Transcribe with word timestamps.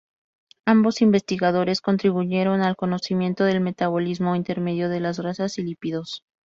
Ambos 0.65 1.03
investigadores 1.03 1.79
contribuyeron 1.79 2.61
al 2.63 2.75
conocimiento 2.75 3.43
del 3.43 3.61
metabolismo 3.61 4.35
intermedio 4.35 4.89
de 4.89 4.99
las 4.99 5.19
grasas 5.19 5.59
y 5.59 5.63
lípidos. 5.63 6.23